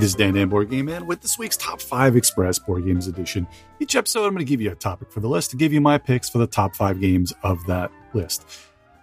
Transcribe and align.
this 0.00 0.10
is 0.10 0.14
Dan 0.14 0.34
Dan 0.34 0.48
Board 0.48 0.70
Game 0.70 0.84
Man 0.84 1.06
with 1.08 1.22
this 1.22 1.40
week's 1.40 1.56
Top 1.56 1.80
5 1.80 2.14
Express 2.14 2.60
Board 2.60 2.84
Games 2.84 3.08
Edition. 3.08 3.48
Each 3.80 3.96
episode, 3.96 4.26
I'm 4.26 4.32
going 4.32 4.46
to 4.46 4.48
give 4.48 4.60
you 4.60 4.70
a 4.70 4.76
topic 4.76 5.10
for 5.10 5.18
the 5.18 5.28
list 5.28 5.50
to 5.50 5.56
give 5.56 5.72
you 5.72 5.80
my 5.80 5.98
picks 5.98 6.30
for 6.30 6.38
the 6.38 6.46
top 6.46 6.76
five 6.76 7.00
games 7.00 7.32
of 7.42 7.66
that 7.66 7.90
list. 8.14 8.46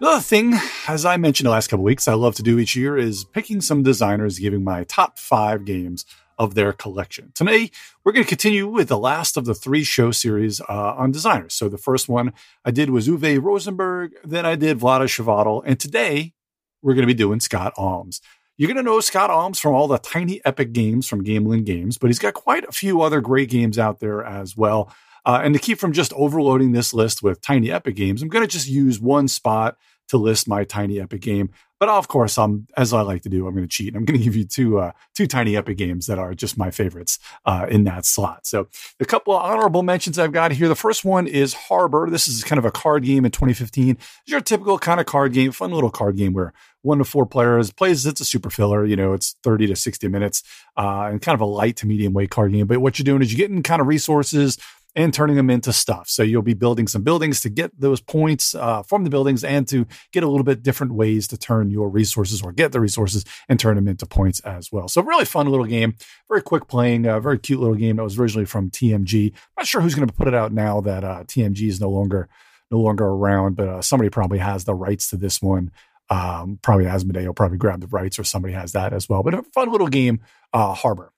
Another 0.00 0.22
thing, 0.22 0.54
as 0.88 1.04
I 1.04 1.18
mentioned 1.18 1.48
the 1.48 1.50
last 1.50 1.68
couple 1.68 1.84
weeks, 1.84 2.08
I 2.08 2.14
love 2.14 2.34
to 2.36 2.42
do 2.42 2.58
each 2.58 2.74
year 2.74 2.96
is 2.96 3.24
picking 3.24 3.60
some 3.60 3.82
designers, 3.82 4.38
giving 4.38 4.64
my 4.64 4.84
top 4.84 5.18
five 5.18 5.66
games 5.66 6.06
of 6.38 6.54
their 6.54 6.72
collection. 6.72 7.30
Today, 7.34 7.70
we're 8.02 8.12
going 8.12 8.24
to 8.24 8.28
continue 8.28 8.66
with 8.66 8.88
the 8.88 8.98
last 8.98 9.36
of 9.36 9.44
the 9.44 9.54
three 9.54 9.84
show 9.84 10.12
series 10.12 10.62
uh, 10.62 10.94
on 10.96 11.12
designers. 11.12 11.52
So 11.52 11.68
the 11.68 11.76
first 11.76 12.08
one 12.08 12.32
I 12.64 12.70
did 12.70 12.88
was 12.88 13.06
Uwe 13.06 13.42
Rosenberg, 13.42 14.12
then 14.24 14.46
I 14.46 14.54
did 14.54 14.78
Vlaada 14.78 15.04
Chvátil, 15.04 15.62
and 15.66 15.78
today 15.78 16.32
we're 16.80 16.94
going 16.94 17.02
to 17.02 17.06
be 17.06 17.14
doing 17.14 17.40
Scott 17.40 17.74
Almes. 17.76 18.20
You're 18.58 18.68
going 18.68 18.78
to 18.78 18.82
know 18.82 19.00
Scott 19.00 19.28
Almes 19.28 19.60
from 19.60 19.74
all 19.74 19.86
the 19.86 19.98
tiny 19.98 20.40
epic 20.46 20.72
games 20.72 21.06
from 21.06 21.22
Gamelyn 21.22 21.64
Games, 21.64 21.98
but 21.98 22.06
he's 22.06 22.18
got 22.18 22.32
quite 22.32 22.64
a 22.64 22.72
few 22.72 23.02
other 23.02 23.20
great 23.20 23.50
games 23.50 23.78
out 23.78 24.00
there 24.00 24.24
as 24.24 24.56
well. 24.56 24.90
Uh, 25.26 25.40
and 25.44 25.52
to 25.52 25.60
keep 25.60 25.78
from 25.78 25.92
just 25.92 26.12
overloading 26.14 26.72
this 26.72 26.94
list 26.94 27.22
with 27.22 27.42
tiny 27.42 27.70
epic 27.70 27.96
games, 27.96 28.22
I'm 28.22 28.30
going 28.30 28.44
to 28.44 28.50
just 28.50 28.66
use 28.66 28.98
one 28.98 29.28
spot 29.28 29.76
to 30.08 30.16
list 30.16 30.48
my 30.48 30.64
tiny 30.64 31.00
epic 31.00 31.20
game. 31.20 31.50
But 31.78 31.90
of 31.90 32.08
course, 32.08 32.38
I'm 32.38 32.66
as 32.76 32.92
I 32.92 33.02
like 33.02 33.22
to 33.22 33.28
do, 33.28 33.46
I'm 33.46 33.54
going 33.54 33.66
to 33.66 33.70
cheat. 33.70 33.88
And 33.88 33.96
I'm 33.96 34.04
going 34.04 34.18
to 34.18 34.24
give 34.24 34.36
you 34.36 34.44
two 34.44 34.78
uh, 34.78 34.92
two 35.14 35.26
tiny 35.26 35.56
epic 35.56 35.76
games 35.76 36.06
that 36.06 36.18
are 36.18 36.34
just 36.34 36.56
my 36.56 36.70
favorites 36.70 37.18
uh, 37.44 37.66
in 37.68 37.84
that 37.84 38.06
slot. 38.06 38.46
So 38.46 38.68
a 38.98 39.04
couple 39.04 39.34
of 39.34 39.42
honorable 39.42 39.82
mentions 39.82 40.18
I've 40.18 40.32
got 40.32 40.52
here. 40.52 40.68
The 40.68 40.74
first 40.74 41.04
one 41.04 41.26
is 41.26 41.54
Harbor. 41.54 42.08
This 42.10 42.28
is 42.28 42.44
kind 42.44 42.58
of 42.58 42.64
a 42.64 42.70
card 42.70 43.04
game 43.04 43.24
in 43.24 43.30
2015. 43.30 43.90
It's 43.90 44.08
your 44.26 44.40
typical 44.40 44.78
kind 44.78 45.00
of 45.00 45.06
card 45.06 45.32
game, 45.32 45.52
fun 45.52 45.70
little 45.70 45.90
card 45.90 46.16
game 46.16 46.32
where 46.32 46.52
one 46.82 46.98
to 46.98 47.04
four 47.04 47.26
players 47.26 47.70
plays. 47.72 48.06
It's 48.06 48.20
a 48.20 48.24
super 48.24 48.48
filler. 48.48 48.84
You 48.84 48.96
know, 48.96 49.12
it's 49.12 49.36
30 49.42 49.66
to 49.66 49.76
60 49.76 50.08
minutes 50.08 50.42
uh, 50.76 51.08
and 51.10 51.20
kind 51.20 51.34
of 51.34 51.40
a 51.40 51.46
light 51.46 51.76
to 51.76 51.86
medium 51.86 52.12
weight 52.12 52.30
card 52.30 52.52
game. 52.52 52.66
But 52.66 52.80
what 52.80 52.98
you're 52.98 53.04
doing 53.04 53.22
is 53.22 53.32
you're 53.32 53.46
getting 53.46 53.62
kind 53.62 53.82
of 53.82 53.86
resources 53.86 54.56
and 54.96 55.12
turning 55.12 55.36
them 55.36 55.50
into 55.50 55.72
stuff. 55.74 56.08
So 56.08 56.22
you'll 56.22 56.40
be 56.40 56.54
building 56.54 56.88
some 56.88 57.02
buildings 57.02 57.40
to 57.40 57.50
get 57.50 57.70
those 57.78 58.00
points 58.00 58.54
uh, 58.54 58.82
from 58.82 59.04
the 59.04 59.10
buildings 59.10 59.44
and 59.44 59.68
to 59.68 59.86
get 60.10 60.24
a 60.24 60.28
little 60.28 60.42
bit 60.42 60.62
different 60.62 60.94
ways 60.94 61.28
to 61.28 61.36
turn 61.36 61.70
your 61.70 61.90
resources 61.90 62.40
or 62.42 62.50
get 62.50 62.72
the 62.72 62.80
resources 62.80 63.24
and 63.48 63.60
turn 63.60 63.76
them 63.76 63.88
into 63.88 64.06
points 64.06 64.40
as 64.40 64.72
well. 64.72 64.88
So 64.88 65.02
really 65.02 65.26
fun 65.26 65.48
little 65.48 65.66
game, 65.66 65.96
very 66.28 66.40
quick 66.40 66.66
playing, 66.66 67.06
uh, 67.06 67.20
very 67.20 67.38
cute 67.38 67.60
little 67.60 67.76
game 67.76 67.96
that 67.96 68.04
was 68.04 68.18
originally 68.18 68.46
from 68.46 68.70
TMG. 68.70 69.32
I'm 69.32 69.38
not 69.58 69.66
sure 69.66 69.82
who's 69.82 69.94
going 69.94 70.08
to 70.08 70.14
put 70.14 70.28
it 70.28 70.34
out 70.34 70.52
now 70.52 70.80
that 70.80 71.04
uh, 71.04 71.24
TMG 71.24 71.68
is 71.68 71.80
no 71.80 71.90
longer 71.90 72.28
no 72.68 72.80
longer 72.80 73.04
around, 73.04 73.54
but 73.54 73.68
uh, 73.68 73.80
somebody 73.80 74.10
probably 74.10 74.38
has 74.38 74.64
the 74.64 74.74
rights 74.74 75.10
to 75.10 75.16
this 75.16 75.40
one. 75.40 75.70
Um, 76.08 76.58
probably 76.62 76.86
Asmodee 76.86 77.24
will 77.26 77.34
probably 77.34 77.58
grab 77.58 77.80
the 77.80 77.86
rights 77.86 78.18
or 78.18 78.24
somebody 78.24 78.54
has 78.54 78.72
that 78.72 78.92
as 78.92 79.08
well. 79.08 79.22
But 79.22 79.34
a 79.34 79.42
fun 79.42 79.70
little 79.70 79.86
game, 79.86 80.20
uh, 80.52 80.74
Harbor. 80.74 81.12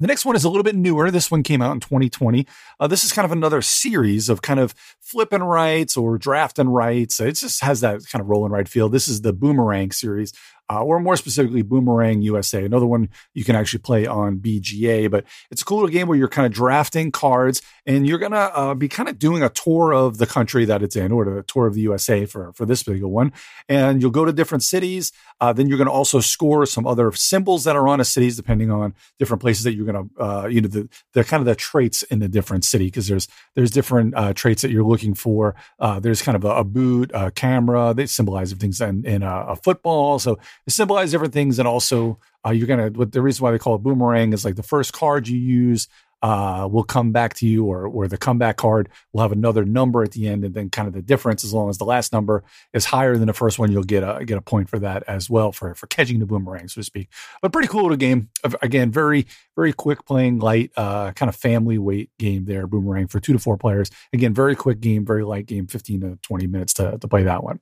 The 0.00 0.06
next 0.06 0.24
one 0.24 0.36
is 0.36 0.44
a 0.44 0.48
little 0.48 0.62
bit 0.62 0.76
newer. 0.76 1.10
This 1.10 1.30
one 1.30 1.42
came 1.42 1.60
out 1.60 1.72
in 1.72 1.80
2020. 1.80 2.46
Uh, 2.78 2.86
this 2.86 3.02
is 3.02 3.12
kind 3.12 3.24
of 3.24 3.32
another 3.32 3.60
series 3.60 4.28
of 4.28 4.42
kind 4.42 4.60
of 4.60 4.72
flipping 5.08 5.42
rights 5.42 5.96
or 5.96 6.18
drafting 6.18 6.68
rights. 6.68 7.18
It 7.18 7.32
just 7.32 7.62
has 7.62 7.80
that 7.80 8.02
kind 8.12 8.20
of 8.20 8.28
roll 8.28 8.44
and 8.44 8.52
write 8.52 8.68
feel. 8.68 8.88
This 8.88 9.08
is 9.08 9.22
the 9.22 9.32
Boomerang 9.32 9.90
series 9.90 10.34
uh, 10.70 10.82
or 10.84 11.00
more 11.00 11.16
specifically 11.16 11.62
Boomerang 11.62 12.20
USA, 12.22 12.64
another 12.64 12.86
one 12.86 13.08
you 13.32 13.42
can 13.42 13.56
actually 13.56 13.78
play 13.78 14.06
on 14.06 14.38
BGA. 14.38 15.10
But 15.10 15.24
it's 15.50 15.62
a 15.62 15.64
cool 15.64 15.78
little 15.78 15.90
game 15.90 16.08
where 16.08 16.18
you're 16.18 16.28
kind 16.28 16.46
of 16.46 16.52
drafting 16.52 17.10
cards 17.10 17.62
and 17.86 18.06
you're 18.06 18.18
going 18.18 18.32
to 18.32 18.56
uh, 18.56 18.74
be 18.74 18.88
kind 18.88 19.08
of 19.08 19.18
doing 19.18 19.42
a 19.42 19.48
tour 19.48 19.94
of 19.94 20.18
the 20.18 20.26
country 20.26 20.66
that 20.66 20.82
it's 20.82 20.94
in 20.94 21.10
or 21.10 21.38
a 21.38 21.42
tour 21.42 21.66
of 21.66 21.74
the 21.74 21.80
USA 21.82 22.26
for, 22.26 22.52
for 22.52 22.66
this 22.66 22.82
particular 22.82 23.08
one. 23.08 23.32
And 23.68 24.02
you'll 24.02 24.10
go 24.10 24.26
to 24.26 24.32
different 24.32 24.62
cities. 24.62 25.10
Uh, 25.40 25.52
then 25.52 25.68
you're 25.68 25.78
going 25.78 25.88
to 25.88 25.92
also 25.92 26.20
score 26.20 26.66
some 26.66 26.86
other 26.86 27.12
symbols 27.12 27.64
that 27.64 27.76
are 27.76 27.88
on 27.88 28.00
a 28.00 28.04
cities, 28.04 28.36
depending 28.36 28.70
on 28.70 28.94
different 29.18 29.40
places 29.40 29.64
that 29.64 29.74
you're 29.74 29.90
going 29.90 30.10
to, 30.10 30.22
uh, 30.22 30.46
you 30.48 30.60
know, 30.60 30.68
the, 30.68 30.88
the 31.14 31.24
kind 31.24 31.40
of 31.40 31.46
the 31.46 31.54
traits 31.54 32.02
in 32.04 32.18
the 32.18 32.28
different 32.28 32.64
city 32.64 32.86
because 32.86 33.08
there's 33.08 33.28
there's 33.54 33.70
different 33.70 34.14
uh, 34.14 34.32
traits 34.34 34.62
that 34.62 34.70
you're 34.70 34.84
looking 34.84 34.97
for. 35.14 35.54
Uh, 35.78 36.00
there's 36.00 36.22
kind 36.22 36.36
of 36.36 36.44
a, 36.44 36.56
a, 36.56 36.64
boot, 36.64 37.10
a 37.14 37.30
camera. 37.30 37.94
They 37.94 38.06
symbolize 38.06 38.52
things 38.52 38.80
in, 38.80 39.04
in 39.04 39.22
a, 39.22 39.46
a 39.48 39.56
football. 39.56 40.18
So 40.18 40.34
they 40.34 40.70
symbolize 40.70 41.10
different 41.10 41.32
things, 41.32 41.58
and 41.58 41.68
also 41.68 42.18
uh, 42.44 42.50
you're 42.50 42.66
gonna. 42.66 42.90
The 42.90 43.22
reason 43.22 43.42
why 43.42 43.52
they 43.52 43.58
call 43.58 43.74
it 43.74 43.82
boomerang 43.82 44.32
is 44.32 44.44
like 44.44 44.56
the 44.56 44.62
first 44.62 44.92
card 44.92 45.28
you 45.28 45.38
use 45.38 45.88
uh, 46.22 46.68
we'll 46.70 46.84
come 46.84 47.12
back 47.12 47.34
to 47.34 47.46
you, 47.46 47.64
or 47.64 47.86
or 47.86 48.08
the 48.08 48.18
comeback 48.18 48.56
card 48.56 48.88
We'll 49.12 49.22
have 49.22 49.32
another 49.32 49.64
number 49.64 50.02
at 50.02 50.12
the 50.12 50.28
end, 50.28 50.44
and 50.44 50.54
then 50.54 50.70
kind 50.70 50.86
of 50.86 50.94
the 50.94 51.02
difference. 51.02 51.42
As 51.42 51.54
long 51.54 51.70
as 51.70 51.78
the 51.78 51.84
last 51.84 52.12
number 52.12 52.44
is 52.72 52.84
higher 52.84 53.16
than 53.16 53.26
the 53.26 53.32
first 53.32 53.58
one, 53.58 53.72
you'll 53.72 53.82
get 53.82 54.02
a 54.02 54.24
get 54.24 54.36
a 54.36 54.42
point 54.42 54.68
for 54.68 54.78
that 54.78 55.02
as 55.08 55.30
well 55.30 55.50
for 55.50 55.74
for 55.74 55.86
catching 55.86 56.18
the 56.18 56.26
boomerang, 56.26 56.68
so 56.68 56.80
to 56.80 56.84
speak. 56.84 57.08
But 57.40 57.52
pretty 57.52 57.68
cool 57.68 57.82
little 57.82 57.96
game. 57.96 58.28
Again, 58.62 58.90
very 58.90 59.26
very 59.56 59.72
quick 59.72 60.04
playing, 60.04 60.40
light, 60.40 60.70
uh, 60.76 61.12
kind 61.12 61.28
of 61.28 61.36
family 61.36 61.78
weight 61.78 62.10
game 62.18 62.44
there. 62.44 62.66
Boomerang 62.66 63.08
for 63.08 63.18
two 63.18 63.32
to 63.32 63.38
four 63.38 63.56
players. 63.56 63.90
Again, 64.12 64.34
very 64.34 64.54
quick 64.54 64.80
game, 64.80 65.04
very 65.06 65.24
light 65.24 65.46
game, 65.46 65.66
fifteen 65.66 66.00
to 66.02 66.18
twenty 66.22 66.46
minutes 66.46 66.74
to 66.74 66.98
to 66.98 67.08
play 67.08 67.22
that 67.24 67.42
one. 67.42 67.60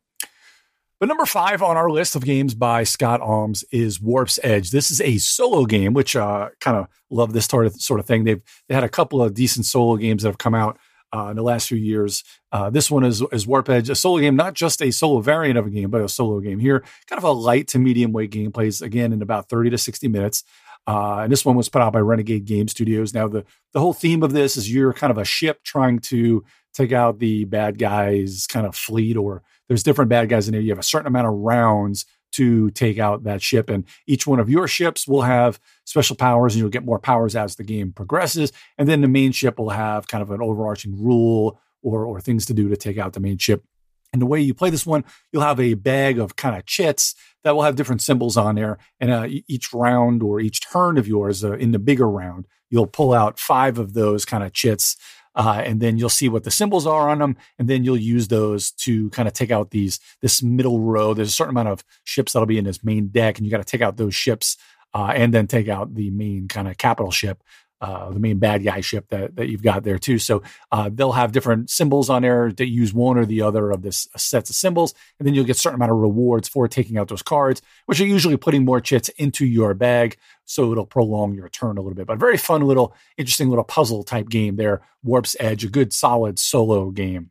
But 0.98 1.08
number 1.08 1.26
five 1.26 1.62
on 1.62 1.76
our 1.76 1.90
list 1.90 2.16
of 2.16 2.24
games 2.24 2.54
by 2.54 2.82
Scott 2.84 3.20
Almes 3.20 3.64
is 3.70 4.00
Warp's 4.00 4.38
Edge. 4.42 4.70
This 4.70 4.90
is 4.90 5.00
a 5.02 5.18
solo 5.18 5.66
game, 5.66 5.92
which 5.92 6.16
uh, 6.16 6.48
kind 6.60 6.78
of 6.78 6.88
love 7.10 7.34
this 7.34 7.44
sort 7.44 7.66
of 7.66 7.74
sort 7.74 8.00
of 8.00 8.06
thing. 8.06 8.24
They've 8.24 8.42
they 8.68 8.74
had 8.74 8.84
a 8.84 8.88
couple 8.88 9.22
of 9.22 9.34
decent 9.34 9.66
solo 9.66 9.96
games 9.96 10.22
that 10.22 10.30
have 10.30 10.38
come 10.38 10.54
out 10.54 10.78
uh, 11.14 11.26
in 11.26 11.36
the 11.36 11.42
last 11.42 11.68
few 11.68 11.76
years. 11.76 12.24
Uh, 12.50 12.70
this 12.70 12.90
one 12.90 13.04
is 13.04 13.22
is 13.30 13.46
Warp 13.46 13.68
Edge, 13.68 13.90
a 13.90 13.94
solo 13.94 14.20
game, 14.20 14.36
not 14.36 14.54
just 14.54 14.80
a 14.80 14.90
solo 14.90 15.20
variant 15.20 15.58
of 15.58 15.66
a 15.66 15.70
game, 15.70 15.90
but 15.90 16.00
a 16.00 16.08
solo 16.08 16.40
game 16.40 16.58
here. 16.58 16.82
Kind 17.08 17.18
of 17.18 17.24
a 17.24 17.30
light 17.30 17.68
to 17.68 17.78
medium 17.78 18.12
weight 18.12 18.30
game, 18.30 18.50
plays 18.50 18.80
again 18.80 19.12
in 19.12 19.20
about 19.20 19.50
thirty 19.50 19.68
to 19.68 19.78
sixty 19.78 20.08
minutes. 20.08 20.44
Uh, 20.86 21.18
and 21.18 21.32
this 21.32 21.44
one 21.44 21.56
was 21.56 21.68
put 21.68 21.82
out 21.82 21.92
by 21.92 21.98
Renegade 21.98 22.44
Game 22.46 22.68
Studios. 22.68 23.12
Now 23.12 23.28
the 23.28 23.44
the 23.74 23.80
whole 23.80 23.92
theme 23.92 24.22
of 24.22 24.32
this 24.32 24.56
is 24.56 24.72
you're 24.72 24.94
kind 24.94 25.10
of 25.10 25.18
a 25.18 25.24
ship 25.26 25.62
trying 25.62 25.98
to 25.98 26.42
take 26.72 26.92
out 26.92 27.18
the 27.18 27.44
bad 27.44 27.78
guys 27.78 28.46
kind 28.46 28.66
of 28.66 28.74
fleet 28.74 29.16
or 29.16 29.42
there's 29.68 29.82
different 29.82 30.08
bad 30.08 30.28
guys 30.28 30.48
in 30.48 30.52
there. 30.52 30.60
You 30.60 30.70
have 30.70 30.78
a 30.78 30.84
certain 30.84 31.06
amount 31.06 31.26
of 31.26 31.34
rounds 31.34 32.06
to 32.32 32.70
take 32.72 32.98
out 32.98 33.24
that 33.24 33.40
ship. 33.40 33.70
And 33.70 33.84
each 34.06 34.26
one 34.26 34.40
of 34.40 34.50
your 34.50 34.68
ships 34.68 35.08
will 35.08 35.22
have 35.22 35.58
special 35.84 36.16
powers, 36.16 36.54
and 36.54 36.60
you'll 36.60 36.70
get 36.70 36.84
more 36.84 36.98
powers 36.98 37.34
as 37.34 37.56
the 37.56 37.64
game 37.64 37.92
progresses. 37.92 38.52
And 38.76 38.88
then 38.88 39.00
the 39.00 39.08
main 39.08 39.32
ship 39.32 39.58
will 39.58 39.70
have 39.70 40.08
kind 40.08 40.22
of 40.22 40.30
an 40.30 40.42
overarching 40.42 41.02
rule 41.02 41.58
or, 41.82 42.04
or 42.04 42.20
things 42.20 42.46
to 42.46 42.54
do 42.54 42.68
to 42.68 42.76
take 42.76 42.98
out 42.98 43.14
the 43.14 43.20
main 43.20 43.38
ship. 43.38 43.64
And 44.12 44.22
the 44.22 44.26
way 44.26 44.40
you 44.40 44.54
play 44.54 44.70
this 44.70 44.86
one, 44.86 45.04
you'll 45.32 45.42
have 45.42 45.60
a 45.60 45.74
bag 45.74 46.18
of 46.18 46.36
kind 46.36 46.56
of 46.56 46.66
chits 46.66 47.14
that 47.42 47.54
will 47.54 47.62
have 47.62 47.76
different 47.76 48.02
symbols 48.02 48.36
on 48.36 48.54
there. 48.54 48.78
And 49.00 49.10
uh, 49.10 49.28
each 49.46 49.72
round 49.72 50.22
or 50.22 50.40
each 50.40 50.60
turn 50.60 50.98
of 50.98 51.08
yours 51.08 51.44
uh, 51.44 51.52
in 51.52 51.72
the 51.72 51.78
bigger 51.78 52.08
round, 52.08 52.46
you'll 52.70 52.86
pull 52.86 53.12
out 53.12 53.38
five 53.38 53.78
of 53.78 53.94
those 53.94 54.24
kind 54.24 54.42
of 54.44 54.52
chits 54.52 54.96
uh, 55.36 55.62
and 55.64 55.80
then 55.80 55.98
you'll 55.98 56.08
see 56.08 56.28
what 56.28 56.44
the 56.44 56.50
symbols 56.50 56.86
are 56.86 57.08
on 57.10 57.18
them, 57.18 57.36
and 57.58 57.68
then 57.68 57.84
you'll 57.84 57.96
use 57.96 58.28
those 58.28 58.72
to 58.72 59.10
kind 59.10 59.28
of 59.28 59.34
take 59.34 59.50
out 59.50 59.70
these 59.70 60.00
this 60.22 60.42
middle 60.42 60.80
row. 60.80 61.14
There's 61.14 61.28
a 61.28 61.32
certain 61.32 61.54
amount 61.54 61.68
of 61.68 61.84
ships 62.04 62.32
that'll 62.32 62.46
be 62.46 62.58
in 62.58 62.64
this 62.64 62.82
main 62.82 63.08
deck, 63.08 63.38
and 63.38 63.46
you 63.46 63.50
got 63.50 63.58
to 63.58 63.64
take 63.64 63.82
out 63.82 63.96
those 63.96 64.14
ships, 64.14 64.56
uh, 64.94 65.12
and 65.14 65.32
then 65.32 65.46
take 65.46 65.68
out 65.68 65.94
the 65.94 66.10
main 66.10 66.48
kind 66.48 66.68
of 66.68 66.78
capital 66.78 67.10
ship 67.10 67.42
uh, 67.80 68.10
the 68.10 68.20
main 68.20 68.38
bad 68.38 68.64
guy 68.64 68.80
ship 68.80 69.08
that, 69.08 69.36
that 69.36 69.48
you've 69.48 69.62
got 69.62 69.84
there 69.84 69.98
too. 69.98 70.18
So 70.18 70.42
uh, 70.72 70.90
they'll 70.92 71.12
have 71.12 71.32
different 71.32 71.70
symbols 71.70 72.08
on 72.08 72.22
there 72.22 72.50
that 72.52 72.68
use 72.68 72.94
one 72.94 73.18
or 73.18 73.26
the 73.26 73.42
other 73.42 73.70
of 73.70 73.82
this 73.82 74.08
uh, 74.14 74.18
sets 74.18 74.50
of 74.50 74.56
symbols, 74.56 74.94
and 75.18 75.26
then 75.26 75.34
you'll 75.34 75.44
get 75.44 75.56
certain 75.56 75.76
amount 75.76 75.92
of 75.92 75.98
rewards 75.98 76.48
for 76.48 76.68
taking 76.68 76.96
out 76.98 77.08
those 77.08 77.22
cards, 77.22 77.60
which 77.86 78.00
are 78.00 78.06
usually 78.06 78.36
putting 78.36 78.64
more 78.64 78.80
chits 78.80 79.08
into 79.10 79.44
your 79.44 79.74
bag, 79.74 80.16
so 80.44 80.72
it'll 80.72 80.86
prolong 80.86 81.34
your 81.34 81.48
turn 81.48 81.76
a 81.76 81.82
little 81.82 81.94
bit. 81.96 82.06
But 82.06 82.18
very 82.18 82.38
fun 82.38 82.62
little, 82.62 82.94
interesting 83.16 83.48
little 83.48 83.64
puzzle 83.64 84.02
type 84.04 84.28
game 84.28 84.56
there. 84.56 84.82
Warp's 85.02 85.36
Edge, 85.38 85.64
a 85.64 85.68
good 85.68 85.92
solid 85.92 86.38
solo 86.38 86.90
game. 86.90 87.30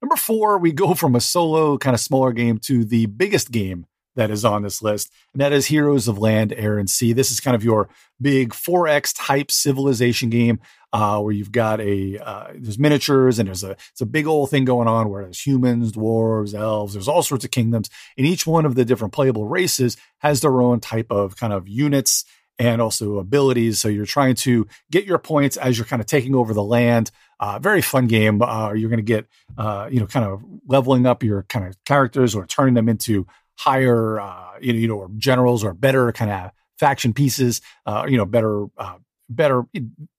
Number 0.00 0.16
four, 0.16 0.58
we 0.58 0.72
go 0.72 0.94
from 0.94 1.14
a 1.14 1.20
solo 1.20 1.78
kind 1.78 1.94
of 1.94 2.00
smaller 2.00 2.32
game 2.32 2.58
to 2.60 2.84
the 2.84 3.06
biggest 3.06 3.52
game 3.52 3.86
that 4.16 4.30
is 4.30 4.44
on 4.44 4.62
this 4.62 4.82
list, 4.82 5.10
and 5.32 5.40
that 5.40 5.52
is 5.52 5.66
Heroes 5.66 6.08
of 6.08 6.18
Land, 6.18 6.52
Air, 6.56 6.78
and 6.78 6.88
Sea. 6.88 7.12
This 7.12 7.30
is 7.30 7.40
kind 7.40 7.54
of 7.54 7.64
your 7.64 7.88
big 8.20 8.50
4X 8.50 9.14
type 9.16 9.50
civilization 9.50 10.30
game 10.30 10.60
uh, 10.92 11.20
where 11.20 11.32
you've 11.32 11.52
got 11.52 11.80
a 11.80 12.18
uh, 12.18 12.48
there's 12.54 12.78
miniatures 12.78 13.38
and 13.38 13.48
there's 13.48 13.64
a 13.64 13.72
it's 13.90 14.00
a 14.00 14.06
big 14.06 14.26
old 14.26 14.50
thing 14.50 14.64
going 14.64 14.88
on 14.88 15.08
where 15.08 15.24
there's 15.24 15.40
humans, 15.40 15.92
dwarves, 15.92 16.54
elves, 16.54 16.92
there's 16.92 17.08
all 17.08 17.22
sorts 17.22 17.44
of 17.44 17.50
kingdoms, 17.50 17.88
and 18.16 18.26
each 18.26 18.46
one 18.46 18.66
of 18.66 18.74
the 18.74 18.84
different 18.84 19.12
playable 19.12 19.46
races 19.46 19.96
has 20.18 20.40
their 20.40 20.60
own 20.60 20.80
type 20.80 21.10
of 21.10 21.36
kind 21.36 21.52
of 21.52 21.68
units 21.68 22.24
and 22.58 22.80
also 22.80 23.18
abilities. 23.18 23.80
So 23.80 23.88
you're 23.88 24.06
trying 24.06 24.34
to 24.36 24.66
get 24.90 25.04
your 25.04 25.18
points 25.18 25.56
as 25.56 25.78
you're 25.78 25.86
kind 25.86 26.00
of 26.00 26.06
taking 26.06 26.34
over 26.34 26.54
the 26.54 26.62
land. 26.62 27.10
Uh, 27.40 27.58
very 27.58 27.82
fun 27.82 28.06
game. 28.06 28.40
Uh, 28.40 28.72
you're 28.72 28.90
going 28.90 28.98
to 28.98 29.02
get, 29.02 29.26
uh, 29.58 29.88
you 29.90 29.98
know, 29.98 30.06
kind 30.06 30.24
of 30.26 30.44
leveling 30.68 31.06
up 31.06 31.22
your 31.22 31.42
kind 31.44 31.66
of 31.66 31.82
characters 31.84 32.34
or 32.34 32.46
turning 32.46 32.74
them 32.74 32.88
into 32.88 33.26
higher, 33.62 34.20
uh, 34.20 34.58
you 34.60 34.72
know, 34.72 34.78
you 34.78 34.88
know, 34.88 34.96
or 34.96 35.10
generals 35.16 35.62
or 35.62 35.72
better 35.74 36.10
kind 36.12 36.30
of 36.30 36.50
faction 36.78 37.12
pieces, 37.12 37.60
uh, 37.86 38.04
you 38.08 38.16
know, 38.16 38.24
better 38.24 38.66
uh, 38.76 38.96
better 39.28 39.64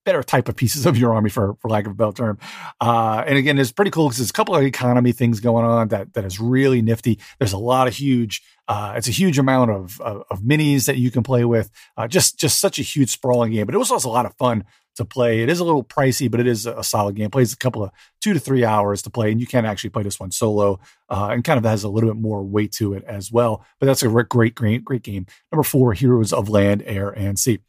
better 0.06 0.24
type 0.24 0.50
of 0.50 0.56
pieces 0.56 0.86
of 0.86 0.98
your 0.98 1.14
army 1.14 1.30
for 1.30 1.56
for 1.62 1.70
lack 1.70 1.86
of 1.86 1.92
a 1.92 1.96
better 1.96 2.14
term. 2.14 2.38
Uh, 2.80 3.24
and 3.28 3.38
again, 3.38 3.60
it's 3.60 3.72
pretty 3.72 3.92
cool 3.92 4.08
because 4.08 4.18
there's 4.18 4.30
a 4.30 4.34
couple 4.34 4.56
of 4.56 4.64
economy 4.64 5.12
things 5.12 5.40
going 5.40 5.66
on 5.66 5.90
that 5.90 6.14
that 6.14 6.26
is 6.26 6.40
really 6.40 6.82
nifty. 6.82 7.20
There's 7.40 7.54
a 7.54 7.58
lot 7.58 7.88
of 7.88 7.94
huge. 7.94 8.42
Uh, 8.68 8.94
it's 8.96 9.10
a 9.10 9.12
huge 9.12 9.38
amount 9.38 9.72
of, 9.72 10.00
of, 10.00 10.24
of 10.32 10.40
minis 10.42 10.86
that 10.86 10.96
you 10.96 11.12
can 11.12 11.22
play 11.22 11.44
with. 11.44 11.70
Uh, 11.98 12.08
just 12.08 12.40
just 12.40 12.62
such 12.62 12.80
a 12.80 12.84
huge 12.84 13.10
sprawling 13.10 13.52
game, 13.52 13.66
but 13.66 13.76
it 13.76 13.80
was 13.80 13.92
also 13.92 14.10
a 14.10 14.12
lot 14.12 14.26
of 14.26 14.34
fun 14.38 14.64
to 14.96 15.06
play. 15.06 15.42
It 15.42 15.50
is 15.50 15.60
a 15.60 15.64
little 15.64 15.84
pricey, 15.84 16.30
but 16.30 16.40
it 16.40 16.48
is 16.48 16.66
a 16.66 16.84
solid 16.84 17.16
game. 17.16 17.26
It 17.26 17.32
plays 17.32 17.54
a 17.54 17.58
couple 17.58 17.84
of 17.84 17.92
two 18.22 18.34
to 18.34 18.40
three 18.40 18.64
hours 18.64 19.02
to 19.04 19.10
play, 19.10 19.32
and 19.32 19.40
you 19.40 19.48
can 19.48 19.66
actually 19.66 19.90
play 19.90 20.04
this 20.04 20.20
one 20.20 20.32
solo, 20.32 20.80
uh, 21.10 21.30
and 21.32 21.44
kind 21.44 21.58
of 21.58 21.66
has 21.66 21.84
a 21.84 21.90
little 21.90 22.10
bit 22.10 22.22
more 22.22 22.44
weight 22.44 22.72
to 22.74 22.94
it 22.94 23.04
as 23.06 23.32
well. 23.32 23.66
But 23.80 23.88
that's 23.88 24.04
a 24.04 24.08
great, 24.08 24.56
great, 24.56 24.86
great 24.86 25.04
game. 25.04 25.26
Number 25.52 25.64
four, 25.64 25.94
Heroes 25.94 26.34
of 26.34 26.50
Land, 26.50 26.84
Air, 26.86 27.10
and 27.10 27.38
Sea. 27.38 27.60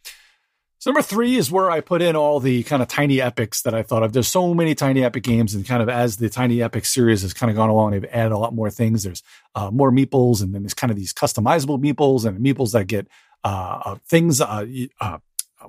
So 0.84 0.90
number 0.90 1.00
three 1.00 1.36
is 1.36 1.50
where 1.50 1.70
I 1.70 1.80
put 1.80 2.02
in 2.02 2.14
all 2.14 2.40
the 2.40 2.62
kind 2.64 2.82
of 2.82 2.88
tiny 2.88 3.18
epics 3.18 3.62
that 3.62 3.72
I 3.72 3.82
thought 3.82 4.02
of. 4.02 4.12
There's 4.12 4.28
so 4.28 4.52
many 4.52 4.74
tiny 4.74 5.02
epic 5.02 5.22
games, 5.22 5.54
and 5.54 5.66
kind 5.66 5.82
of 5.82 5.88
as 5.88 6.18
the 6.18 6.28
tiny 6.28 6.62
epic 6.62 6.84
series 6.84 7.22
has 7.22 7.32
kind 7.32 7.48
of 7.48 7.56
gone 7.56 7.70
along, 7.70 7.92
they've 7.92 8.04
added 8.04 8.32
a 8.32 8.36
lot 8.36 8.54
more 8.54 8.68
things. 8.68 9.02
There's 9.02 9.22
uh, 9.54 9.70
more 9.70 9.90
meeples, 9.90 10.42
and 10.42 10.54
then 10.54 10.62
there's 10.62 10.74
kind 10.74 10.90
of 10.90 10.98
these 10.98 11.14
customizable 11.14 11.80
meeples 11.80 12.26
and 12.26 12.38
meeples 12.38 12.72
that 12.72 12.86
get 12.86 13.08
uh, 13.44 13.80
uh 13.82 13.96
things, 14.06 14.42
uh, 14.42 14.66
uh, 15.00 15.18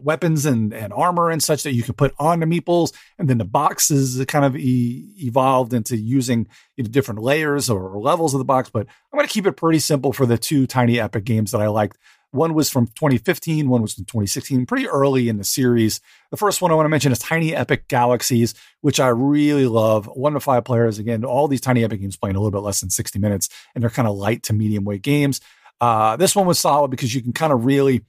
weapons 0.01 0.45
and, 0.45 0.73
and 0.73 0.93
armor 0.93 1.29
and 1.29 1.41
such 1.41 1.63
that 1.63 1.73
you 1.73 1.83
can 1.83 1.93
put 1.93 2.13
on 2.19 2.39
the 2.39 2.45
meeples. 2.45 2.93
And 3.17 3.29
then 3.29 3.37
the 3.37 3.45
boxes 3.45 4.23
kind 4.27 4.45
of 4.45 4.55
e- 4.55 5.13
evolved 5.17 5.73
into 5.73 5.97
using 5.97 6.47
you 6.75 6.83
know, 6.83 6.89
different 6.89 7.21
layers 7.21 7.69
or, 7.69 7.89
or 7.89 8.01
levels 8.01 8.33
of 8.33 8.39
the 8.39 8.45
box. 8.45 8.69
But 8.69 8.87
I'm 9.11 9.17
going 9.17 9.27
to 9.27 9.33
keep 9.33 9.47
it 9.47 9.53
pretty 9.53 9.79
simple 9.79 10.13
for 10.13 10.25
the 10.25 10.37
two 10.37 10.67
tiny 10.67 10.99
epic 10.99 11.23
games 11.23 11.51
that 11.51 11.61
I 11.61 11.67
liked. 11.67 11.97
One 12.35 12.53
was 12.53 12.69
from 12.69 12.87
2015, 12.87 13.69
one 13.69 13.81
was 13.81 13.93
from 13.93 14.03
2016, 14.03 14.65
pretty 14.65 14.89
early 14.89 15.29
in 15.29 15.37
the 15.37 15.45
series. 15.45 16.01
The 16.31 16.37
first 16.37 16.61
one 16.61 16.69
I 16.69 16.75
want 16.75 16.85
to 16.85 16.89
mention 16.89 17.13
is 17.13 17.19
Tiny 17.19 17.55
Epic 17.55 17.87
Galaxies, 17.87 18.53
which 18.81 18.99
I 18.99 19.07
really 19.07 19.67
love. 19.67 20.05
One 20.07 20.33
to 20.33 20.41
five 20.41 20.65
players. 20.65 20.99
Again, 20.99 21.23
all 21.23 21.47
these 21.47 21.61
Tiny 21.61 21.85
Epic 21.85 22.01
games 22.01 22.17
playing 22.17 22.35
a 22.35 22.39
little 22.39 22.51
bit 22.51 22.65
less 22.65 22.81
than 22.81 22.89
60 22.89 23.19
minutes, 23.19 23.47
and 23.73 23.81
they're 23.81 23.89
kind 23.89 24.07
of 24.07 24.17
light 24.17 24.43
to 24.43 24.53
medium 24.53 24.83
weight 24.83 25.01
games. 25.01 25.39
Uh, 25.79 26.15
this 26.17 26.35
one 26.35 26.45
was 26.45 26.59
solid 26.59 26.91
because 26.91 27.13
you 27.13 27.21
can 27.21 27.31
kind 27.31 27.53
of 27.53 27.65
really, 27.65 28.03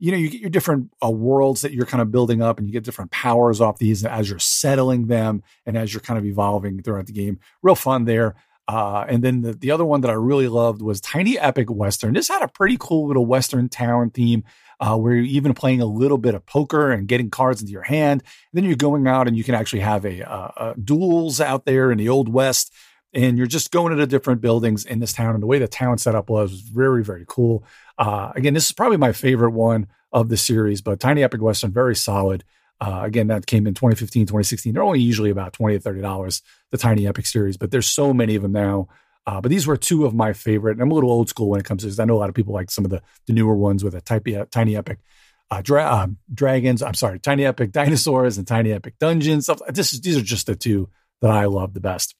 you 0.00 0.10
know, 0.10 0.18
you 0.18 0.30
get 0.30 0.40
your 0.40 0.50
different 0.50 0.90
uh, 1.04 1.10
worlds 1.10 1.60
that 1.60 1.72
you're 1.72 1.86
kind 1.86 2.00
of 2.00 2.10
building 2.10 2.42
up, 2.42 2.58
and 2.58 2.66
you 2.66 2.72
get 2.72 2.84
different 2.84 3.10
powers 3.10 3.60
off 3.60 3.78
these 3.78 4.04
as 4.04 4.28
you're 4.28 4.38
settling 4.38 5.06
them 5.06 5.42
and 5.66 5.76
as 5.76 5.92
you're 5.92 6.00
kind 6.00 6.18
of 6.18 6.24
evolving 6.24 6.82
throughout 6.82 7.06
the 7.06 7.12
game. 7.12 7.38
Real 7.62 7.74
fun 7.74 8.06
there. 8.06 8.34
Uh, 8.66 9.04
and 9.08 9.22
then 9.24 9.42
the, 9.42 9.52
the 9.52 9.70
other 9.70 9.84
one 9.84 10.00
that 10.00 10.10
I 10.10 10.14
really 10.14 10.46
loved 10.48 10.80
was 10.80 11.00
Tiny 11.00 11.38
Epic 11.38 11.68
Western. 11.70 12.14
This 12.14 12.28
had 12.28 12.42
a 12.42 12.48
pretty 12.48 12.76
cool 12.78 13.08
little 13.08 13.26
Western 13.26 13.68
town 13.68 14.10
theme 14.10 14.44
uh, 14.78 14.96
where 14.96 15.14
you're 15.14 15.24
even 15.24 15.54
playing 15.54 15.80
a 15.80 15.86
little 15.86 16.18
bit 16.18 16.34
of 16.34 16.46
poker 16.46 16.90
and 16.90 17.08
getting 17.08 17.30
cards 17.30 17.60
into 17.60 17.72
your 17.72 17.82
hand. 17.82 18.22
And 18.22 18.30
then 18.52 18.64
you're 18.64 18.76
going 18.76 19.06
out 19.06 19.28
and 19.28 19.36
you 19.36 19.44
can 19.44 19.54
actually 19.54 19.80
have 19.80 20.04
a, 20.04 20.20
a, 20.20 20.52
a 20.56 20.74
duels 20.82 21.40
out 21.40 21.66
there 21.66 21.90
in 21.90 21.98
the 21.98 22.08
Old 22.08 22.32
West. 22.32 22.72
And 23.12 23.36
you're 23.36 23.46
just 23.46 23.70
going 23.70 23.92
into 23.92 24.06
different 24.06 24.40
buildings 24.40 24.84
in 24.84 25.00
this 25.00 25.12
town. 25.12 25.34
And 25.34 25.42
the 25.42 25.46
way 25.46 25.58
the 25.58 25.66
town 25.66 25.98
setup 25.98 26.30
was 26.30 26.52
was 26.52 26.60
very, 26.60 27.02
very 27.02 27.24
cool. 27.26 27.64
Uh, 27.98 28.32
again, 28.34 28.54
this 28.54 28.66
is 28.66 28.72
probably 28.72 28.96
my 28.96 29.12
favorite 29.12 29.50
one 29.50 29.88
of 30.12 30.28
the 30.28 30.36
series, 30.36 30.80
but 30.80 31.00
Tiny 31.00 31.22
Epic 31.22 31.40
Western, 31.40 31.72
very 31.72 31.96
solid. 31.96 32.44
Uh, 32.80 33.00
again, 33.02 33.26
that 33.26 33.46
came 33.46 33.66
in 33.66 33.74
2015, 33.74 34.26
2016. 34.26 34.72
They're 34.72 34.82
only 34.82 35.00
usually 35.00 35.30
about 35.30 35.52
20 35.52 35.78
to 35.78 35.88
$30, 35.88 36.42
the 36.70 36.78
Tiny 36.78 37.06
Epic 37.06 37.26
series, 37.26 37.56
but 37.56 37.70
there's 37.70 37.86
so 37.86 38.14
many 38.14 38.36
of 38.36 38.42
them 38.42 38.52
now. 38.52 38.88
Uh, 39.26 39.40
but 39.40 39.50
these 39.50 39.66
were 39.66 39.76
two 39.76 40.06
of 40.06 40.14
my 40.14 40.32
favorite. 40.32 40.72
And 40.72 40.82
I'm 40.82 40.90
a 40.90 40.94
little 40.94 41.10
old 41.10 41.28
school 41.28 41.50
when 41.50 41.60
it 41.60 41.66
comes 41.66 41.82
to 41.82 41.88
this. 41.88 41.98
I 41.98 42.04
know 42.04 42.16
a 42.16 42.18
lot 42.18 42.30
of 42.30 42.34
people 42.34 42.54
like 42.54 42.70
some 42.70 42.84
of 42.84 42.90
the, 42.90 43.02
the 43.26 43.34
newer 43.34 43.54
ones 43.54 43.84
with 43.84 43.94
a 43.94 44.00
type, 44.00 44.26
Tiny 44.50 44.76
Epic 44.76 44.98
uh, 45.50 45.60
dra- 45.62 45.84
uh, 45.84 46.06
dragons. 46.32 46.82
I'm 46.82 46.94
sorry, 46.94 47.18
Tiny 47.18 47.44
Epic 47.44 47.72
dinosaurs 47.72 48.38
and 48.38 48.46
Tiny 48.46 48.72
Epic 48.72 48.98
dungeons. 48.98 49.44
Stuff. 49.44 49.60
This 49.68 49.92
is, 49.92 50.00
these 50.00 50.16
are 50.16 50.22
just 50.22 50.46
the 50.46 50.56
two 50.56 50.88
that 51.20 51.30
I 51.30 51.44
love 51.44 51.74
the 51.74 51.80
best. 51.80 52.14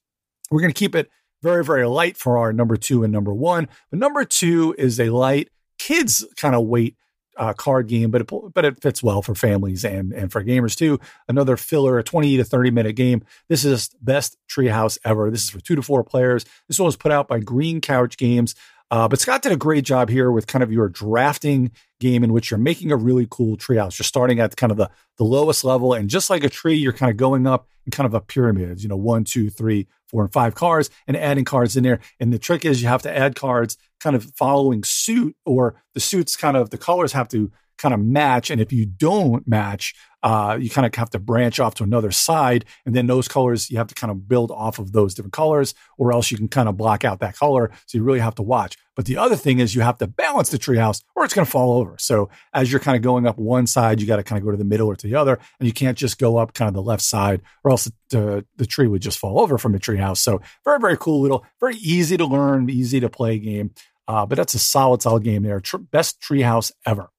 We're 0.51 0.61
going 0.61 0.73
to 0.73 0.77
keep 0.77 0.95
it 0.95 1.09
very, 1.41 1.63
very 1.63 1.87
light 1.87 2.17
for 2.17 2.37
our 2.37 2.53
number 2.53 2.77
two 2.77 3.03
and 3.03 3.11
number 3.11 3.33
one. 3.33 3.67
But 3.89 3.99
number 3.99 4.23
two 4.25 4.75
is 4.77 4.99
a 4.99 5.09
light 5.09 5.49
kids 5.79 6.23
kind 6.37 6.53
of 6.53 6.65
weight 6.65 6.95
uh, 7.37 7.53
card 7.53 7.87
game, 7.87 8.11
but 8.11 8.21
it, 8.21 8.53
but 8.53 8.65
it 8.65 8.81
fits 8.81 9.01
well 9.01 9.21
for 9.21 9.33
families 9.33 9.83
and 9.83 10.13
and 10.13 10.31
for 10.31 10.43
gamers 10.43 10.75
too. 10.75 10.99
Another 11.27 11.57
filler, 11.57 11.97
a 11.97 12.03
twenty 12.03 12.37
to 12.37 12.43
thirty 12.43 12.69
minute 12.69 12.93
game. 12.93 13.23
This 13.49 13.65
is 13.65 13.89
best 14.01 14.37
treehouse 14.49 14.99
ever. 15.03 15.31
This 15.31 15.43
is 15.43 15.49
for 15.49 15.61
two 15.61 15.75
to 15.75 15.81
four 15.81 16.03
players. 16.03 16.45
This 16.67 16.77
one 16.77 16.85
was 16.85 16.97
put 16.97 17.11
out 17.11 17.27
by 17.27 17.39
Green 17.39 17.81
Couch 17.81 18.17
Games. 18.17 18.53
Uh, 18.91 19.07
but 19.07 19.19
Scott 19.19 19.41
did 19.41 19.53
a 19.53 19.57
great 19.57 19.85
job 19.85 20.09
here 20.09 20.29
with 20.31 20.47
kind 20.47 20.61
of 20.61 20.71
your 20.71 20.89
drafting 20.89 21.71
game 22.01 22.25
in 22.25 22.33
which 22.33 22.51
you're 22.51 22.57
making 22.57 22.91
a 22.91 22.97
really 22.97 23.27
cool 23.29 23.55
treehouse. 23.55 23.97
You're 23.97 24.03
starting 24.03 24.41
at 24.41 24.57
kind 24.57 24.71
of 24.71 24.77
the, 24.77 24.89
the 25.17 25.23
lowest 25.23 25.63
level, 25.63 25.93
and 25.93 26.09
just 26.09 26.29
like 26.29 26.43
a 26.43 26.49
tree, 26.49 26.75
you're 26.75 26.91
kind 26.91 27.09
of 27.09 27.15
going 27.15 27.47
up 27.47 27.67
in 27.85 27.91
kind 27.91 28.05
of 28.05 28.13
a 28.13 28.19
pyramid, 28.19 28.83
you 28.83 28.89
know, 28.89 28.97
one, 28.97 29.23
two, 29.23 29.49
three, 29.49 29.87
four, 30.07 30.23
and 30.23 30.33
five 30.33 30.53
cards, 30.53 30.89
and 31.07 31.15
adding 31.15 31.45
cards 31.45 31.77
in 31.77 31.83
there. 31.83 31.99
And 32.19 32.33
the 32.33 32.39
trick 32.39 32.65
is 32.65 32.81
you 32.81 32.89
have 32.89 33.03
to 33.03 33.17
add 33.17 33.35
cards 33.35 33.77
kind 34.01 34.15
of 34.15 34.25
following 34.35 34.83
suit, 34.83 35.37
or 35.45 35.81
the 35.93 36.01
suits 36.01 36.35
kind 36.35 36.57
of 36.57 36.71
the 36.71 36.77
colors 36.77 37.13
have 37.13 37.29
to 37.29 37.51
kind 37.81 37.93
of 37.93 37.99
match. 37.99 38.49
And 38.49 38.61
if 38.61 38.71
you 38.71 38.85
don't 38.85 39.47
match, 39.47 39.93
uh, 40.23 40.57
you 40.59 40.69
kind 40.69 40.85
of 40.85 40.93
have 40.95 41.09
to 41.09 41.19
branch 41.19 41.59
off 41.59 41.75
to 41.75 41.83
another 41.83 42.11
side. 42.11 42.65
And 42.85 42.95
then 42.95 43.07
those 43.07 43.27
colors, 43.27 43.71
you 43.71 43.77
have 43.77 43.87
to 43.87 43.95
kind 43.95 44.11
of 44.11 44.27
build 44.27 44.51
off 44.51 44.77
of 44.77 44.91
those 44.91 45.15
different 45.15 45.33
colors, 45.33 45.73
or 45.97 46.13
else 46.13 46.29
you 46.29 46.37
can 46.37 46.47
kind 46.47 46.69
of 46.69 46.77
block 46.77 47.03
out 47.03 47.19
that 47.21 47.35
color. 47.35 47.71
So 47.87 47.97
you 47.97 48.03
really 48.03 48.19
have 48.19 48.35
to 48.35 48.43
watch. 48.43 48.77
But 48.95 49.05
the 49.05 49.17
other 49.17 49.35
thing 49.35 49.59
is 49.59 49.73
you 49.73 49.81
have 49.81 49.97
to 49.97 50.07
balance 50.07 50.49
the 50.49 50.59
treehouse 50.59 51.01
or 51.15 51.25
it's 51.25 51.33
going 51.33 51.45
to 51.45 51.51
fall 51.51 51.79
over. 51.79 51.95
So 51.97 52.29
as 52.53 52.71
you're 52.71 52.81
kind 52.81 52.95
of 52.95 53.01
going 53.01 53.25
up 53.25 53.37
one 53.37 53.65
side, 53.65 53.99
you 53.99 54.05
got 54.05 54.17
to 54.17 54.23
kind 54.23 54.37
of 54.37 54.45
go 54.45 54.51
to 54.51 54.57
the 54.57 54.63
middle 54.63 54.87
or 54.87 54.95
to 54.95 55.07
the 55.07 55.15
other. 55.15 55.39
And 55.59 55.67
you 55.67 55.73
can't 55.73 55.97
just 55.97 56.19
go 56.19 56.37
up 56.37 56.53
kind 56.53 56.67
of 56.67 56.75
the 56.75 56.83
left 56.83 57.01
side 57.01 57.41
or 57.63 57.71
else 57.71 57.89
the, 58.09 58.45
the 58.57 58.65
tree 58.65 58.87
would 58.87 59.01
just 59.01 59.17
fall 59.17 59.39
over 59.39 59.57
from 59.57 59.71
the 59.71 59.79
treehouse. 59.79 60.17
So 60.17 60.41
very, 60.65 60.79
very 60.79 60.97
cool 60.97 61.21
little, 61.21 61.45
very 61.59 61.77
easy 61.77 62.17
to 62.17 62.25
learn, 62.25 62.69
easy 62.69 62.99
to 62.99 63.09
play 63.09 63.39
game. 63.39 63.71
Uh, 64.07 64.25
but 64.25 64.35
that's 64.35 64.53
a 64.53 64.59
solid, 64.59 65.01
solid 65.01 65.23
game 65.23 65.43
there. 65.43 65.61
Tr- 65.61 65.77
best 65.77 66.21
treehouse 66.21 66.71
ever. 66.85 67.09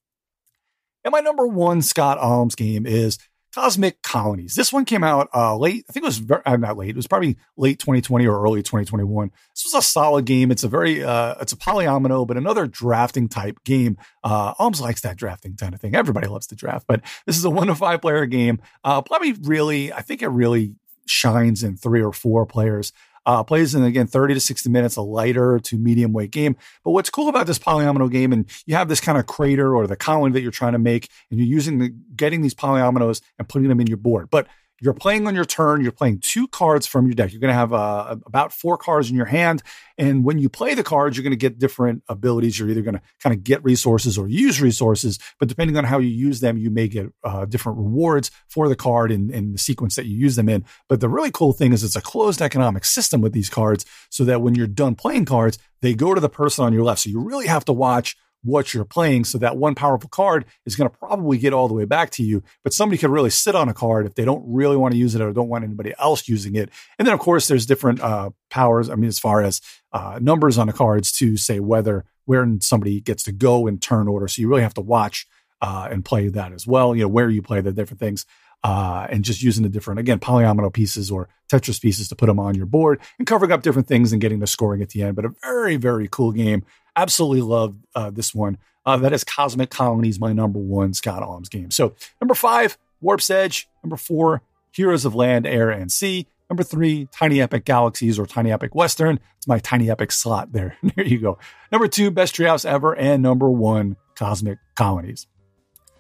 And 1.05 1.13
my 1.13 1.21
number 1.21 1.47
one 1.47 1.83
Scott 1.83 2.19
Almes 2.19 2.55
game 2.55 2.87
is 2.87 3.19
Cosmic 3.55 4.01
Colonies. 4.03 4.55
This 4.55 4.73
one 4.73 4.85
came 4.85 5.05
out 5.05 5.29
uh, 5.35 5.57
late. 5.57 5.85
I 5.89 5.93
think 5.93 6.05
it 6.05 6.07
was 6.07 6.19
very, 6.19 6.43
uh, 6.47 6.57
not 6.57 6.79
late. 6.79 6.91
It 6.91 6.97
was 6.97 7.07
probably 7.07 7.37
late 7.57 7.79
2020 7.79 8.27
or 8.27 8.43
early 8.43 8.63
2021. 8.63 9.31
This 9.55 9.65
was 9.65 9.75
a 9.75 9.83
solid 9.83 10.25
game. 10.25 10.51
It's 10.51 10.65
a 10.65 10.69
very 10.69 11.05
uh, 11.05 11.35
it's 11.41 11.53
a 11.53 11.57
polyomino, 11.57 12.27
but 12.27 12.37
another 12.37 12.67
drafting 12.67 13.29
type 13.29 13.63
game. 13.65 13.99
Uh, 14.25 14.55
Almes 14.55 14.81
likes 14.81 15.03
that 15.03 15.17
drafting 15.17 15.57
kind 15.57 15.75
of 15.75 15.81
thing. 15.81 15.95
Everybody 15.95 16.29
loves 16.29 16.47
to 16.49 16.55
draft, 16.55 16.87
but 16.87 17.03
this 17.27 17.37
is 17.37 17.45
a 17.45 17.51
one 17.51 17.67
to 17.67 17.75
five 17.75 18.01
player 18.01 18.25
game. 18.27 18.61
Uh, 18.85 19.03
probably 19.03 19.33
really, 19.33 19.93
I 19.93 20.01
think 20.01 20.23
it 20.23 20.29
really 20.29 20.75
shines 21.07 21.63
in 21.63 21.77
three 21.77 22.03
or 22.03 22.13
four 22.13 22.47
players. 22.47 22.93
Uh, 23.25 23.45
plays 23.45 23.75
in 23.75 23.85
again 23.85 24.07
30 24.07 24.35
to 24.35 24.41
60 24.41 24.69
minutes, 24.71 24.97
a 24.97 25.03
lighter 25.03 25.61
to 25.61 25.79
medium 25.79 26.13
weight 26.13 26.31
game. 26.31 26.57
But 26.85 26.91
what's 26.91 27.11
cool 27.11 27.29
about 27.29 27.47
this 27.47 27.59
polyomino 27.59 28.11
game, 28.11 28.33
and 28.33 28.51
you 28.67 28.75
have 28.75 28.89
this 28.89 29.01
kind 29.01 29.19
of 29.19 29.27
crater 29.27 29.75
or 29.75 29.87
the 29.87 29.97
colony 29.97 30.33
that 30.33 30.41
you're 30.41 30.51
trying 30.51 30.73
to 30.73 30.79
make, 30.79 31.09
and 31.31 31.39
you're 31.39 31.49
using 31.49 31.79
the 31.79 31.95
getting 32.17 32.43
these 32.43 32.55
polyominoes 32.55 33.21
and 33.39 33.49
putting 33.49 33.69
them 33.69 33.81
in 33.81 33.87
your 33.87 33.97
board. 33.97 34.29
But 34.31 34.49
you're 34.83 34.95
playing 34.95 35.29
on 35.29 35.35
your 35.37 35.45
turn. 35.45 35.81
You're 35.81 35.93
playing 35.93 36.19
two 36.19 36.49
cards 36.49 36.89
from 36.89 37.07
your 37.07 37.15
deck. 37.15 37.31
You're 37.31 37.41
going 37.41 37.53
to 37.53 37.55
have 37.55 37.73
uh, 37.73 38.17
about 38.27 38.53
four 38.53 38.77
cards 38.77 39.09
in 39.09 39.17
your 39.17 39.27
hand. 39.27 39.63
And 39.97 40.25
when 40.25 40.39
you 40.39 40.49
play 40.49 40.75
the 40.75 40.83
cards, 40.83 41.17
you're 41.17 41.23
going 41.23 41.31
to 41.31 41.37
get 41.37 41.57
different 41.57 42.03
abilities. 42.09 42.59
You're 42.59 42.69
either 42.69 42.83
going 42.83 42.97
to 42.97 43.03
kind 43.23 43.33
of 43.33 43.45
get 43.45 43.63
resources 43.63 44.19
or 44.19 44.27
use 44.27 44.61
resources. 44.61 45.21
But 45.39 45.49
depending 45.49 45.77
on 45.77 45.85
how 45.85 46.01
you 46.01 46.09
use 46.09 46.41
them, 46.41 46.59
you 46.59 46.69
may 46.69 46.89
get 46.89 47.07
uh, 47.23 47.45
different 47.45 47.79
rewards 47.79 48.33
for 48.49 48.69
the 48.69 48.75
card 48.75 49.13
in, 49.13 49.31
in 49.31 49.53
the 49.53 49.59
sequence 49.59 49.95
that 49.95 50.07
you 50.07 50.17
use 50.17 50.35
them 50.35 50.49
in. 50.49 50.65
But 50.89 51.01
the 51.01 51.09
really 51.09 51.31
cool 51.31 51.53
thing 51.53 51.73
is 51.73 51.85
it's 51.85 51.95
a 51.95 52.01
closed 52.01 52.43
economic 52.43 52.85
system 52.85 53.21
with 53.21 53.33
these 53.33 53.49
cards 53.49 53.87
so 54.11 54.25
that 54.25 54.43
when 54.43 54.57
you're 54.57 54.67
done 54.67 54.97
playing 54.97 55.27
cards, 55.27 55.59
they 55.81 55.95
go 55.95 56.13
to 56.13 56.21
the 56.21 56.29
person 56.29 56.65
on 56.65 56.73
your 56.73 56.83
left. 56.83 57.03
So 57.03 57.11
you 57.11 57.21
really 57.21 57.47
have 57.47 57.65
to 57.67 57.73
watch 57.73 58.17
what 58.43 58.75
you're 58.75 58.85
playing. 58.85 59.25
So 59.25 59.39
that 59.39 59.57
one 59.57 59.75
powerful 59.75 60.09
card 60.09 60.45
is 60.67 60.77
going 60.77 60.91
to 60.91 60.97
probably 60.97 61.39
get 61.39 61.53
all 61.53 61.69
the 61.69 61.75
way 61.75 61.85
back 61.85 62.11
to 62.11 62.23
you. 62.23 62.43
But 62.65 62.73
somebody 62.73 62.99
could 62.99 63.11
really 63.11 63.31
sit 63.31 63.55
on 63.55 63.69
a 63.69 63.75
card 63.75 64.07
if 64.07 64.15
they 64.15 64.25
don't 64.25 64.45
really 64.47 64.77
want 64.77 64.93
to 64.93 64.99
use 64.99 65.15
it 65.15 65.21
or 65.21 65.33
don't 65.33 65.49
want 65.49 65.65
anybody 65.65 65.95
else 65.99 66.29
using 66.29 66.57
it. 66.57 66.71
And 66.99 67.07
then, 67.07 67.15
of 67.15 67.21
course, 67.21 67.49
there's 67.49 67.67
different 67.67 68.01
uh, 68.01 68.31
powers. 68.51 68.91
I 68.91 68.97
mean, 68.97 69.09
as 69.09 69.19
far 69.19 69.43
as 69.43 69.61
uh, 69.93 70.19
numbers 70.21 70.59
on 70.59 70.67
the 70.67 70.73
cards 70.73 71.13
to 71.13 71.37
say 71.37 71.61
whether 71.61 72.05
where 72.25 72.47
somebody 72.61 73.01
gets 73.01 73.25
to 73.25 73.33
go 73.33 73.67
in 73.67 73.79
turn 73.79 74.09
order. 74.09 74.29
So 74.29 74.43
you 74.43 74.49
really 74.49 74.63
have 74.63 74.75
to 74.75 74.81
watch 74.81 75.27
uh, 75.61 75.89
and 75.91 76.05
play 76.05 76.29
that 76.29 76.53
as 76.53 76.67
well. 76.67 76.95
You 76.95 77.03
know, 77.03 77.09
where 77.09 77.31
you 77.31 77.43
play 77.43 77.61
the 77.61 77.73
different 77.73 78.01
things. 78.01 78.27
Uh, 78.65 79.09
and 79.11 79.25
just 79.25 79.43
using 79.43 79.65
the 79.65 79.69
different, 79.69 79.99
again, 79.99 80.21
polyomino 80.21 80.73
pieces 80.73 81.11
or 81.11 81.29
Tetris 81.51 81.81
pieces 81.81 82.09
to 82.09 82.17
put 82.17 82.27
them 82.27 82.39
on 82.39 82.55
your 82.55 82.67
board 82.67 83.01
and 83.19 83.27
covering 83.27 83.51
up 83.51 83.63
different 83.63 83.89
things 83.89 84.13
and 84.13 84.21
getting 84.21 84.39
the 84.39 84.47
scoring 84.47 84.83
at 84.83 84.91
the 84.91 85.03
end. 85.03 85.17
But 85.17 85.25
a 85.25 85.35
very, 85.43 85.77
very 85.77 86.09
cool 86.11 86.31
game. 86.31 86.65
Absolutely 86.95 87.43
love 87.43 87.75
uh, 87.95 88.11
this 88.11 88.35
one. 88.35 88.59
Uh, 88.87 88.97
that 88.99 89.13
is 89.13 89.25
Cosmic 89.25 89.71
Colonies, 89.71 90.19
my 90.21 90.33
number 90.33 90.59
one 90.59 90.95
Scott 90.95 91.23
Almes 91.23 91.49
game. 91.49 91.71
So 91.71 91.95
number 92.21 92.35
five, 92.35 92.79
Warp's 93.01 93.31
Edge. 93.31 93.69
Number 93.83 93.97
four, 93.97 94.43
Heroes 94.73 95.05
of 95.05 95.15
Land, 95.15 95.47
Air, 95.47 95.71
and 95.71 95.91
Sea. 95.91 96.27
Number 96.49 96.63
three, 96.63 97.09
Tiny 97.13 97.41
Epic 97.41 97.65
Galaxies 97.65 98.19
or 98.19 98.27
Tiny 98.27 98.53
Epic 98.53 98.75
Western. 98.75 99.19
It's 99.39 99.47
my 99.47 99.59
Tiny 99.59 99.91
Epic 99.91 100.13
slot 100.13 100.53
there. 100.53 100.77
there 100.97 101.07
you 101.07 101.19
go. 101.19 101.39
Number 101.71 101.89
two, 101.89 102.11
Best 102.11 102.35
Treehouse 102.35 102.65
Ever. 102.65 102.95
And 102.95 103.23
number 103.23 103.51
one, 103.51 103.97
Cosmic 104.17 104.59
Colonies. 104.75 105.27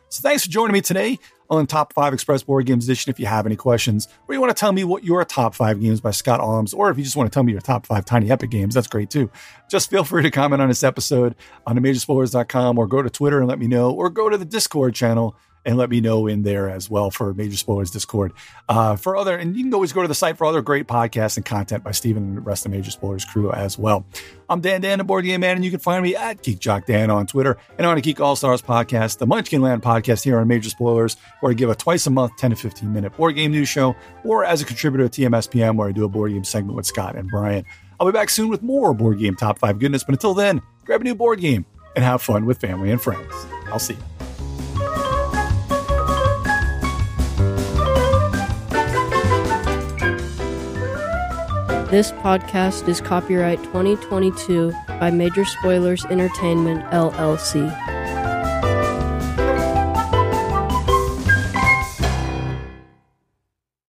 So 0.08 0.20
thanks 0.20 0.44
for 0.44 0.50
joining 0.50 0.74
me 0.74 0.82
today 0.82 1.18
on 1.58 1.66
Top 1.66 1.92
5 1.92 2.14
Express 2.14 2.42
Board 2.42 2.66
Games 2.66 2.84
Edition 2.84 3.10
if 3.10 3.20
you 3.20 3.26
have 3.26 3.46
any 3.46 3.56
questions, 3.56 4.08
or 4.26 4.34
you 4.34 4.40
want 4.40 4.54
to 4.54 4.58
tell 4.58 4.72
me 4.72 4.84
what 4.84 5.04
your 5.04 5.24
top 5.24 5.54
five 5.54 5.80
games 5.80 6.00
by 6.00 6.10
Scott 6.10 6.40
Almes, 6.40 6.72
or 6.72 6.90
if 6.90 6.96
you 6.96 7.04
just 7.04 7.16
want 7.16 7.30
to 7.30 7.34
tell 7.34 7.42
me 7.42 7.52
your 7.52 7.60
top 7.60 7.86
five 7.86 8.04
Tiny 8.04 8.30
Epic 8.30 8.50
games, 8.50 8.74
that's 8.74 8.86
great 8.86 9.10
too. 9.10 9.30
Just 9.70 9.90
feel 9.90 10.04
free 10.04 10.22
to 10.22 10.30
comment 10.30 10.62
on 10.62 10.68
this 10.68 10.82
episode 10.82 11.34
on 11.66 11.76
majorspoilers.com 11.78 12.78
or 12.78 12.86
go 12.86 13.02
to 13.02 13.10
Twitter 13.10 13.38
and 13.38 13.48
let 13.48 13.58
me 13.58 13.66
know, 13.68 13.90
or 13.90 14.08
go 14.08 14.28
to 14.28 14.38
the 14.38 14.44
Discord 14.44 14.94
channel 14.94 15.36
and 15.64 15.76
let 15.76 15.90
me 15.90 16.00
know 16.00 16.26
in 16.26 16.42
there 16.42 16.68
as 16.68 16.90
well 16.90 17.10
for 17.10 17.32
Major 17.34 17.56
Spoilers 17.56 17.90
Discord. 17.90 18.32
Uh, 18.68 18.96
for 18.96 19.16
other, 19.16 19.36
and 19.36 19.56
you 19.56 19.64
can 19.64 19.74
always 19.74 19.92
go 19.92 20.02
to 20.02 20.08
the 20.08 20.14
site 20.14 20.36
for 20.38 20.44
other 20.44 20.62
great 20.62 20.86
podcasts 20.86 21.36
and 21.36 21.44
content 21.44 21.84
by 21.84 21.92
Stephen 21.92 22.22
and 22.22 22.36
the 22.36 22.40
rest 22.40 22.64
of 22.64 22.72
the 22.72 22.76
Major 22.76 22.90
Spoilers 22.90 23.24
crew 23.24 23.52
as 23.52 23.78
well. 23.78 24.04
I'm 24.48 24.60
Dan 24.60 24.80
Dan, 24.80 24.98
the 24.98 25.04
board 25.04 25.24
game 25.24 25.40
man, 25.40 25.56
and 25.56 25.64
you 25.64 25.70
can 25.70 25.80
find 25.80 26.02
me 26.02 26.16
at 26.16 26.42
Geek 26.42 26.58
Jock 26.58 26.86
Dan 26.86 27.10
on 27.10 27.26
Twitter 27.26 27.56
and 27.78 27.86
on 27.86 27.96
the 27.96 28.02
Geek 28.02 28.20
All 28.20 28.36
Stars 28.36 28.60
podcast, 28.60 29.18
the 29.18 29.26
Munchkin 29.26 29.62
Land 29.62 29.82
podcast 29.82 30.24
here 30.24 30.38
on 30.38 30.48
Major 30.48 30.70
Spoilers, 30.70 31.16
where 31.40 31.50
I 31.50 31.54
give 31.54 31.70
a 31.70 31.74
twice 31.74 32.06
a 32.06 32.10
month 32.10 32.36
10 32.36 32.50
to 32.50 32.56
15 32.56 32.92
minute 32.92 33.16
board 33.16 33.36
game 33.36 33.52
news 33.52 33.68
show, 33.68 33.96
or 34.24 34.44
as 34.44 34.60
a 34.60 34.64
contributor 34.64 35.08
to 35.08 35.22
TMSPM, 35.22 35.76
where 35.76 35.88
I 35.88 35.92
do 35.92 36.04
a 36.04 36.08
board 36.08 36.32
game 36.32 36.44
segment 36.44 36.76
with 36.76 36.86
Scott 36.86 37.16
and 37.16 37.28
Brian. 37.28 37.64
I'll 38.00 38.06
be 38.06 38.12
back 38.12 38.30
soon 38.30 38.48
with 38.48 38.62
more 38.62 38.92
board 38.94 39.18
game 39.18 39.36
top 39.36 39.58
five 39.58 39.78
goodness, 39.78 40.02
but 40.02 40.14
until 40.14 40.34
then, 40.34 40.60
grab 40.84 41.02
a 41.02 41.04
new 41.04 41.14
board 41.14 41.40
game 41.40 41.64
and 41.94 42.04
have 42.04 42.20
fun 42.20 42.46
with 42.46 42.58
family 42.58 42.90
and 42.90 43.00
friends. 43.00 43.32
I'll 43.66 43.78
see 43.78 43.94
you. 43.94 44.11
This 51.92 52.10
podcast 52.10 52.88
is 52.88 53.02
copyright 53.02 53.62
2022 53.64 54.72
by 54.98 55.10
Major 55.10 55.44
Spoilers 55.44 56.06
Entertainment, 56.06 56.82
LLC. 56.86 57.68